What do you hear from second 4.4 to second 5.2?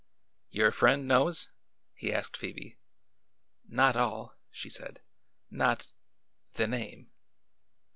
she said.